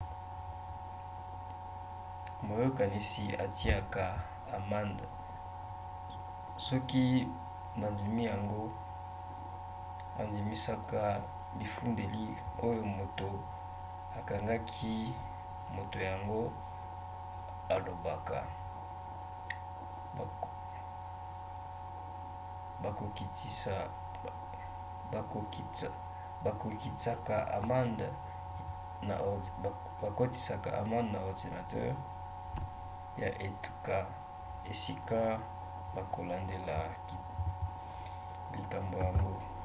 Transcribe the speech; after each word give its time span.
moyokanisi 2.47 3.23
atiaka 3.45 4.03
amande 4.57 5.03
soki 6.65 7.03
bandimi 7.79 8.21
yango 8.31 8.61
andimisaka 10.21 11.01
bifundeli 11.57 12.25
oyo 12.67 12.83
moto 12.97 13.29
akangaki 14.19 14.95
moto 15.75 15.97
yango 16.09 16.39
alobaka. 17.73 18.39
bakokitsaka 26.43 27.57
amande 27.59 28.07
na 31.13 31.19
ordinatere 31.27 31.89
ya 33.21 33.29
etuka 33.45 33.95
esika 34.71 35.19
bakolandela 35.95 36.77
likambo 38.55 38.95
yango 39.05 39.51